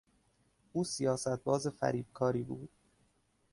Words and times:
او 0.71 0.83
سیاست 0.83 1.43
باز 1.43 1.67
فریبکاری 1.67 2.43
بود. 2.43 2.69